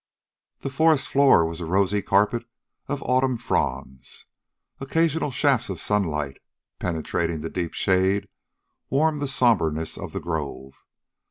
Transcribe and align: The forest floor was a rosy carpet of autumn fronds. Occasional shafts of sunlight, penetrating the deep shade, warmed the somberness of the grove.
The 0.61 0.71
forest 0.71 1.07
floor 1.09 1.45
was 1.45 1.59
a 1.61 1.65
rosy 1.67 2.01
carpet 2.01 2.47
of 2.87 3.03
autumn 3.03 3.37
fronds. 3.37 4.25
Occasional 4.79 5.29
shafts 5.29 5.69
of 5.69 5.79
sunlight, 5.79 6.37
penetrating 6.79 7.41
the 7.41 7.51
deep 7.51 7.75
shade, 7.75 8.27
warmed 8.89 9.19
the 9.21 9.27
somberness 9.27 9.99
of 9.99 10.11
the 10.11 10.19
grove. 10.19 10.83